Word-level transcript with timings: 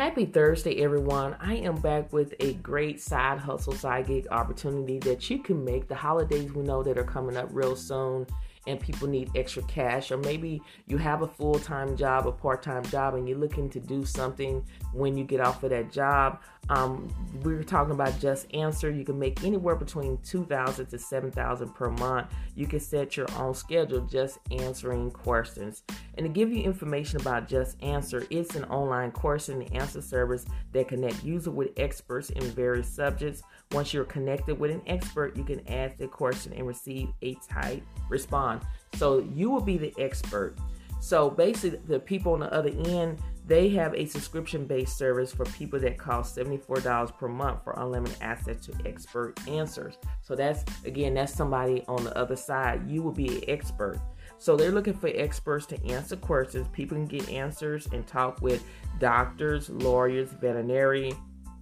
Happy 0.00 0.24
Thursday, 0.24 0.82
everyone. 0.82 1.36
I 1.40 1.56
am 1.56 1.74
back 1.74 2.10
with 2.10 2.32
a 2.40 2.54
great 2.54 3.02
side 3.02 3.38
hustle, 3.38 3.74
side 3.74 4.06
gig 4.06 4.26
opportunity 4.30 4.98
that 5.00 5.28
you 5.28 5.40
can 5.40 5.62
make. 5.62 5.88
The 5.88 5.94
holidays 5.94 6.54
we 6.54 6.62
know 6.62 6.82
that 6.82 6.96
are 6.96 7.04
coming 7.04 7.36
up 7.36 7.48
real 7.50 7.76
soon 7.76 8.26
and 8.66 8.80
people 8.80 9.08
need 9.08 9.30
extra 9.34 9.62
cash, 9.64 10.10
or 10.10 10.16
maybe 10.16 10.62
you 10.86 10.96
have 10.96 11.20
a 11.20 11.26
full 11.26 11.58
time 11.58 11.98
job, 11.98 12.26
a 12.26 12.32
part 12.32 12.62
time 12.62 12.82
job, 12.86 13.14
and 13.14 13.28
you're 13.28 13.36
looking 13.36 13.68
to 13.68 13.78
do 13.78 14.06
something 14.06 14.64
when 14.94 15.18
you 15.18 15.24
get 15.24 15.42
off 15.42 15.62
of 15.64 15.68
that 15.68 15.92
job. 15.92 16.40
Um, 16.70 17.12
we're 17.42 17.64
talking 17.64 17.92
about 17.92 18.20
Just 18.20 18.46
Answer. 18.54 18.90
You 18.90 19.04
can 19.04 19.18
make 19.18 19.42
anywhere 19.42 19.74
between 19.74 20.18
two 20.18 20.44
thousand 20.44 20.86
to 20.86 20.98
seven 20.98 21.32
thousand 21.32 21.74
per 21.74 21.90
month. 21.90 22.28
You 22.54 22.66
can 22.66 22.78
set 22.78 23.16
your 23.16 23.26
own 23.36 23.54
schedule 23.54 24.02
just 24.02 24.38
answering 24.52 25.10
questions. 25.10 25.82
And 26.16 26.24
to 26.24 26.28
give 26.28 26.52
you 26.52 26.62
information 26.62 27.20
about 27.20 27.48
Just 27.48 27.82
Answer, 27.82 28.24
it's 28.30 28.54
an 28.54 28.64
online 28.66 29.10
course 29.10 29.48
and 29.48 29.70
answer 29.74 30.00
service 30.00 30.46
that 30.72 30.86
connect 30.86 31.24
user 31.24 31.50
with 31.50 31.70
experts 31.76 32.30
in 32.30 32.42
various 32.42 32.88
subjects. 32.88 33.42
Once 33.72 33.92
you're 33.92 34.04
connected 34.04 34.58
with 34.58 34.70
an 34.70 34.82
expert, 34.86 35.36
you 35.36 35.42
can 35.42 35.66
ask 35.68 35.96
the 35.96 36.06
question 36.06 36.52
and 36.52 36.68
receive 36.68 37.08
a 37.22 37.34
type 37.48 37.82
response. 38.08 38.64
So 38.94 39.26
you 39.34 39.50
will 39.50 39.60
be 39.60 39.76
the 39.76 39.92
expert. 39.98 40.54
So 41.00 41.30
basically, 41.30 41.80
the 41.88 41.98
people 41.98 42.34
on 42.34 42.40
the 42.40 42.52
other 42.52 42.68
end 42.68 43.18
they 43.50 43.68
have 43.68 43.92
a 43.94 44.06
subscription 44.06 44.64
based 44.64 44.96
service 44.96 45.32
for 45.32 45.44
people 45.44 45.80
that 45.80 45.98
cost 45.98 46.36
$74 46.36 47.18
per 47.18 47.26
month 47.26 47.64
for 47.64 47.72
unlimited 47.78 48.16
access 48.20 48.64
to 48.66 48.72
expert 48.86 49.34
answers. 49.48 49.98
So 50.22 50.36
that's 50.36 50.64
again, 50.84 51.14
that's 51.14 51.34
somebody 51.34 51.82
on 51.88 52.04
the 52.04 52.16
other 52.16 52.36
side. 52.36 52.88
You 52.88 53.02
will 53.02 53.10
be 53.10 53.38
an 53.38 53.44
expert. 53.48 54.00
So 54.38 54.54
they're 54.54 54.70
looking 54.70 54.94
for 54.94 55.10
experts 55.12 55.66
to 55.66 55.84
answer 55.84 56.14
questions. 56.14 56.68
People 56.68 56.96
can 56.96 57.06
get 57.06 57.28
answers 57.28 57.88
and 57.92 58.06
talk 58.06 58.40
with 58.40 58.64
doctors, 59.00 59.68
lawyers, 59.68 60.30
veterinary, 60.30 61.12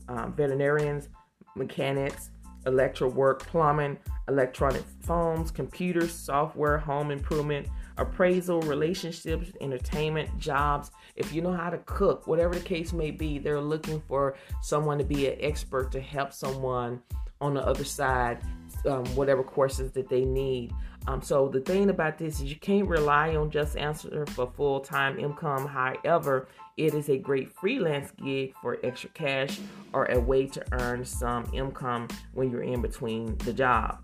um, 0.08 0.34
veterinarians, 0.34 1.08
mechanics, 1.56 2.28
electrical 2.66 3.16
work, 3.16 3.46
plumbing, 3.46 3.96
electronic 4.28 4.84
phones, 5.00 5.50
computers, 5.50 6.12
software, 6.12 6.76
home 6.76 7.10
improvement, 7.10 7.66
appraisal, 7.98 8.62
relationships, 8.62 9.50
entertainment, 9.60 10.38
jobs. 10.38 10.90
If 11.16 11.32
you 11.32 11.42
know 11.42 11.52
how 11.52 11.70
to 11.70 11.78
cook, 11.78 12.26
whatever 12.26 12.54
the 12.54 12.60
case 12.60 12.92
may 12.92 13.10
be, 13.10 13.38
they're 13.38 13.60
looking 13.60 14.00
for 14.08 14.36
someone 14.62 14.98
to 14.98 15.04
be 15.04 15.28
an 15.28 15.36
expert 15.40 15.92
to 15.92 16.00
help 16.00 16.32
someone 16.32 17.02
on 17.40 17.54
the 17.54 17.64
other 17.64 17.84
side, 17.84 18.42
um, 18.86 19.04
whatever 19.14 19.42
courses 19.42 19.92
that 19.92 20.08
they 20.08 20.24
need. 20.24 20.72
Um, 21.06 21.22
so 21.22 21.48
the 21.48 21.60
thing 21.60 21.88
about 21.90 22.18
this 22.18 22.40
is 22.40 22.44
you 22.44 22.56
can't 22.56 22.86
rely 22.86 23.34
on 23.34 23.50
Just 23.50 23.76
Answer 23.76 24.26
for 24.26 24.46
full 24.46 24.80
time 24.80 25.18
income. 25.18 25.66
However, 25.66 26.48
it 26.76 26.94
is 26.94 27.08
a 27.08 27.16
great 27.16 27.50
freelance 27.52 28.10
gig 28.12 28.54
for 28.60 28.78
extra 28.82 29.10
cash 29.10 29.58
or 29.92 30.04
a 30.06 30.20
way 30.20 30.46
to 30.46 30.62
earn 30.72 31.04
some 31.04 31.48
income 31.52 32.08
when 32.34 32.50
you're 32.50 32.62
in 32.62 32.82
between 32.82 33.36
the 33.38 33.52
job. 33.52 33.98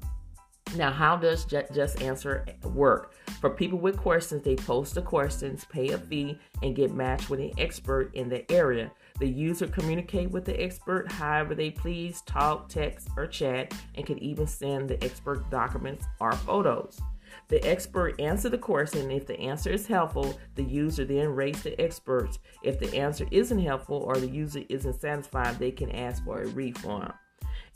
Now, 0.77 0.91
how 0.91 1.17
does 1.17 1.45
Just 1.45 2.03
Answer 2.03 2.45
work? 2.65 3.15
For 3.41 3.51
people 3.51 3.79
with 3.79 3.97
questions, 3.97 4.43
they 4.43 4.57
post 4.57 4.95
the 4.95 5.03
questions, 5.03 5.65
pay 5.67 5.91
a 5.91 5.99
fee, 5.99 6.39
and 6.63 6.75
get 6.75 6.93
matched 6.93 7.31
with 7.31 7.41
an 7.41 7.53
expert 7.59 8.13
in 8.15 8.29
the 8.29 8.51
area. 8.51 8.91
The 9.21 9.29
user 9.29 9.69
communicate 9.69 10.31
with 10.31 10.45
the 10.45 10.61
expert 10.61 11.13
however 11.13 11.55
they 11.55 11.71
please, 11.71 12.23
talk, 12.23 12.69
text, 12.69 13.09
or 13.17 13.27
chat, 13.27 13.73
and 13.95 14.05
can 14.05 14.19
even 14.19 14.47
send 14.47 14.89
the 14.89 15.03
expert 15.05 15.49
documents 15.51 16.07
or 16.21 16.33
photos. 16.33 17.01
The 17.49 17.65
expert 17.65 18.21
answer 18.21 18.49
the 18.49 18.59
question, 18.59 19.11
if 19.11 19.27
the 19.27 19.39
answer 19.39 19.71
is 19.71 19.87
helpful, 19.87 20.39
the 20.55 20.65
user 20.65 21.05
then 21.05 21.29
rates 21.29 21.63
the 21.63 21.81
expert. 21.81 22.39
If 22.63 22.81
the 22.81 22.97
answer 22.97 23.27
isn't 23.31 23.59
helpful 23.59 23.99
or 23.99 24.17
the 24.17 24.29
user 24.29 24.63
isn't 24.69 25.01
satisfied, 25.01 25.59
they 25.59 25.71
can 25.71 25.91
ask 25.93 26.25
for 26.25 26.43
a 26.43 26.49
refund. 26.49 27.13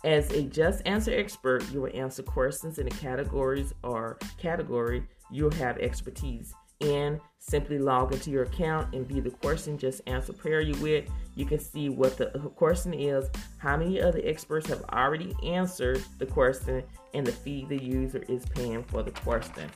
As 0.05 0.31
a 0.31 0.43
just 0.43 0.83
answer 0.87 1.13
expert, 1.13 1.69
you 1.73 1.83
will 1.83 1.91
answer 1.93 2.23
questions 2.23 2.79
in 2.79 2.85
the 2.89 2.95
categories 2.95 3.75
or 3.83 4.19
category 4.39 5.03
you'll 5.31 5.51
have 5.53 5.79
expertise 5.79 6.55
in. 6.81 7.21
Simply 7.41 7.79
log 7.79 8.13
into 8.13 8.31
your 8.31 8.45
account 8.45 8.95
and 8.95 9.07
view 9.07 9.23
the 9.23 9.31
question 9.31 9.79
just 9.79 10.01
answer 10.07 10.33
pair 10.33 10.61
you 10.61 10.75
with. 10.83 11.09
You 11.35 11.47
can 11.47 11.59
see 11.59 11.89
what 11.89 12.17
the 12.17 12.27
question 12.57 12.93
is, 12.93 13.29
how 13.59 13.77
many 13.77 14.01
other 14.01 14.21
experts 14.25 14.69
have 14.69 14.83
already 14.93 15.35
answered 15.45 16.03
the 16.19 16.27
question, 16.27 16.83
and 17.15 17.27
the 17.27 17.33
fee 17.33 17.67
the 17.69 17.83
user 17.83 18.25
is 18.29 18.45
paying 18.47 18.85
for 18.85 19.03
the 19.03 19.13
question. 19.13 19.71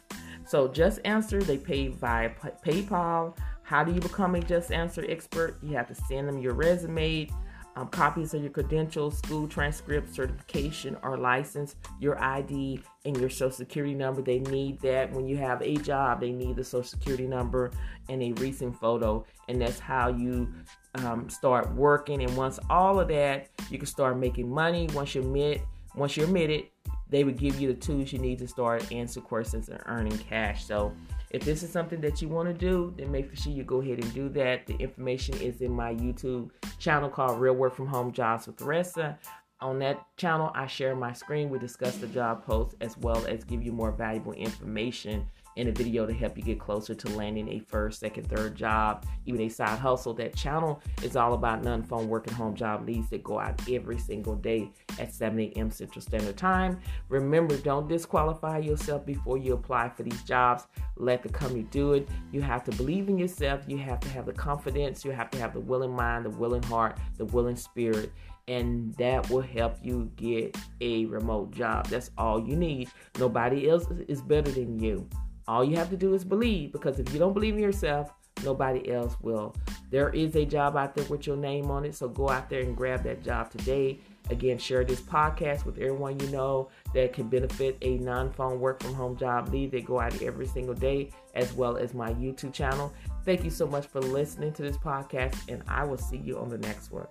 So 0.47 0.69
just 0.69 1.01
answer, 1.05 1.41
they 1.41 1.57
pay 1.57 1.89
via 1.89 2.31
PayPal. 2.65 3.37
How 3.63 3.85
do 3.85 3.93
you 3.93 4.01
become 4.01 4.35
a 4.35 4.41
just 4.41 4.73
answer 4.73 5.05
expert? 5.09 5.57
You 5.63 5.77
have 5.77 5.89
to 5.89 5.95
send 5.95 6.29
them 6.29 6.39
your 6.39 6.55
resume, 6.55 7.29
um, 7.77 7.89
copies 7.89 8.35
of 8.35 8.43
your 8.43 8.51
credentials, 8.51 9.19
school 9.19 9.49
transcript, 9.49 10.15
certification, 10.15 10.97
or 11.03 11.17
license, 11.17 11.77
your 12.01 12.23
ID, 12.23 12.81
and 13.05 13.17
your 13.17 13.31
social 13.31 13.51
security 13.51 13.95
number. 13.95 14.23
They 14.23 14.41
need 14.41 14.81
that 14.81 15.13
when 15.13 15.27
you 15.27 15.37
have 15.39 15.63
a 15.63 15.77
job. 15.77 16.21
They 16.21 16.33
need 16.33 16.57
the 16.57 16.65
social 16.65 16.85
security 16.85 17.27
number 17.27 17.71
and 18.09 18.23
a 18.23 18.33
recent 18.35 18.79
photo, 18.79 19.25
and 19.49 19.61
that's 19.61 19.79
how 19.79 20.09
you 20.09 20.53
um, 20.97 21.29
start 21.29 21.73
working. 21.75 22.23
And 22.23 22.37
once 22.37 22.59
all 22.69 23.01
of 23.01 23.09
that, 23.09 23.49
you 23.71 23.79
can 23.79 23.87
start 23.87 24.19
making 24.19 24.51
money. 24.51 24.89
Once 24.93 25.15
you 25.15 25.23
admit, 25.23 25.63
once 25.95 26.17
you're 26.17 26.27
admitted, 26.27 26.67
they 27.13 27.25
would 27.25 27.39
give 27.39 27.61
you 27.61 27.69
the 27.69 27.79
tools 27.79 28.13
you 28.13 28.19
need 28.19 28.39
to 28.39 28.49
start 28.49 28.91
answering 28.91 29.27
questions 29.27 29.69
and 29.69 29.79
earning 29.87 30.17
cash. 30.19 30.65
So 30.65 30.93
if 31.31 31.45
this 31.45 31.63
is 31.63 31.71
something 31.71 32.01
that 32.01 32.23
you 32.23 32.29
want 32.29 32.49
to 32.49 32.55
do, 32.55 32.95
then 32.97 33.13
make 33.13 33.37
sure 33.37 33.53
you 33.53 33.65
go 33.65 33.83
ahead 33.83 33.99
and 34.03 34.15
do 34.15 34.31
that. 34.31 34.67
The 34.67 34.77
information 34.77 35.35
is 35.41 35.61
in 35.61 35.73
my 35.73 35.95
YouTube 35.95 36.51
channel 36.79 37.11
called 37.11 37.39
Real 37.39 37.55
Work 37.55 37.77
from 37.77 37.87
Home 37.87 38.13
Jobs 38.13 38.47
with 38.47 38.57
Theresa. 38.57 39.19
On 39.61 39.79
that 39.79 40.05
channel, 40.17 40.51
I 40.55 40.67
share 40.67 40.97
my 40.97 41.13
screen. 41.13 41.51
We 41.51 41.59
discuss 41.59 41.99
the 41.99 42.07
job 42.09 42.45
posts 42.45 42.75
as 42.81 42.97
well 42.97 43.25
as 43.27 43.45
give 43.45 43.63
you 43.63 43.73
more 43.73 43.93
valuable 43.93 44.33
information 44.33 45.27
in 45.57 45.69
a 45.69 45.73
video 45.73 46.07
to 46.07 46.13
help 46.13 46.37
you 46.37 46.43
get 46.43 46.59
closer 46.59 46.95
to 46.95 47.09
landing 47.11 47.49
a 47.49 47.59
first, 47.61 48.01
second, 48.01 48.29
third 48.29 48.55
job, 48.55 49.05
even 49.27 49.41
a 49.43 49.49
side 49.49 49.79
hustle. 49.79 50.15
That 50.15 50.35
channel 50.35 50.81
is 51.03 51.17
all 51.17 51.35
about 51.35 51.63
non 51.63 51.83
phone 51.83 52.09
work 52.09 52.27
and 52.27 52.37
home 52.37 52.55
job 52.55 52.87
leads 52.87 53.11
that 53.11 53.23
go 53.23 53.39
out 53.39 53.61
every 53.71 53.99
single 53.99 54.35
day 54.35 54.71
at 54.99 55.13
7 55.13 55.39
a.m. 55.39 55.71
Central 55.71 56.03
Standard 56.03 56.37
Time. 56.37 56.81
Remember, 57.09 57.57
don't 57.57 57.89
disqualify 57.89 58.59
yourself 58.59 59.05
before 59.05 59.39
you 59.39 59.55
apply 59.55 59.89
for 59.91 60.03
these 60.03 60.23
jobs. 60.23 60.67
Let 60.97 61.23
the 61.23 61.29
company 61.29 61.65
do 61.71 61.95
it. 61.95 62.09
You 62.33 62.41
have 62.43 62.65
to 62.65 62.71
believe 62.73 63.09
in 63.09 63.19
yourself. 63.19 63.63
You 63.67 63.79
have 63.79 64.01
to 64.01 64.09
have 64.09 64.27
the 64.27 64.33
confidence. 64.33 65.05
You 65.05 65.11
have 65.13 65.31
to 65.31 65.39
have 65.39 65.53
the 65.53 65.61
willing 65.61 65.95
mind, 65.95 66.25
the 66.25 66.31
willing 66.31 66.63
heart, 66.65 66.99
the 67.17 67.25
willing 67.27 67.57
spirit 67.57 68.13
and 68.49 68.93
that 68.95 69.29
will 69.31 69.41
help 69.41 69.77
you 69.83 70.11
get 70.17 70.57
a 70.81 71.07
remote 71.07 71.53
job. 71.53 71.87
That's 71.87 72.11
all 72.19 72.45
you 72.45 72.57
need. 72.57 72.89
Nobody 73.19 73.69
else 73.69 73.87
is 74.09 74.21
better 74.21 74.51
than 74.51 74.79
you. 74.81 75.09
All 75.53 75.63
you 75.63 75.77
have 75.77 75.91
to 75.91 75.99
do 75.99 76.15
is 76.15 76.25
believe 76.25 76.73
because 76.73 76.99
if 76.99 77.13
you 77.13 77.19
don't 77.19 77.35
believe 77.35 77.53
in 77.53 77.61
yourself, 77.61 78.11
nobody 78.43 78.91
else 78.91 79.19
will. 79.21 79.55
There 79.91 80.09
is 80.09 80.35
a 80.35 80.47
job 80.47 80.79
out 80.79 80.95
there 80.95 81.05
with 81.05 81.27
your 81.27 81.37
name 81.37 81.71
on 81.71 81.85
it, 81.85 81.95
so 81.95 82.09
go 82.09 82.31
out 82.31 82.49
there 82.49 82.61
and 82.61 82.75
grab 82.75 83.03
that 83.03 83.23
job 83.23 83.51
today. 83.51 84.01
Again, 84.31 84.57
share 84.57 84.83
this 84.83 85.03
podcast 85.03 85.67
with 85.67 85.77
everyone 85.77 86.19
you 86.21 86.29
know 86.29 86.71
that 86.95 87.13
can 87.13 87.29
benefit 87.29 87.77
a 87.83 87.99
non 87.99 88.33
phone 88.33 88.61
work 88.61 88.83
from 88.83 88.95
home 88.95 89.15
job 89.15 89.53
lead 89.53 89.73
They 89.73 89.83
go 89.83 90.01
out 90.01 90.23
every 90.23 90.47
single 90.47 90.75
day, 90.75 91.11
as 91.35 91.53
well 91.53 91.77
as 91.77 91.93
my 91.93 92.15
YouTube 92.15 92.55
channel. 92.55 92.91
Thank 93.27 93.45
you 93.45 93.51
so 93.51 93.67
much 93.67 93.87
for 93.87 94.01
listening 94.01 94.55
to 94.55 94.63
this 94.63 94.79
podcast, 94.79 95.37
and 95.51 95.63
I 95.69 95.85
will 95.85 95.99
see 95.99 96.17
you 96.17 96.39
on 96.39 96.49
the 96.49 96.57
next 96.57 96.93
one. 96.93 97.07